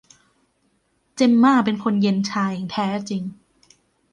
[1.15, 3.23] เจมม่าเป็นคนเย็นชาอย่างแท้จริง